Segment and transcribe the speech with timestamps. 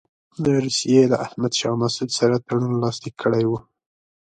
[0.63, 3.57] روسیې له احمدشاه مسعود سره تړون لاسلیک کړی وو.